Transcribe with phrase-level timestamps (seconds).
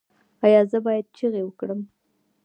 [0.45, 1.79] ایا زه باید چیغې وکړم؟